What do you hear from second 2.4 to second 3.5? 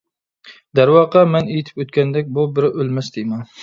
بىر ئۆلمەس تېما.